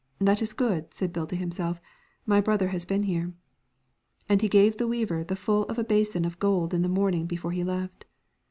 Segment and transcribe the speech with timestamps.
[0.29, 1.79] 'That is good,' said Bill to himself,
[2.25, 3.33] 'my brother has been here.'
[4.27, 7.27] And he gave the weaver the full of a basin of gold in the morning
[7.27, 8.05] before he left.